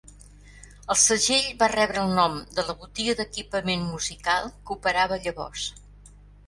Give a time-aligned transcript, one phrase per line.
[0.93, 5.71] El segell va rebre el nom de la botiga d'equipament musical que operava llavors.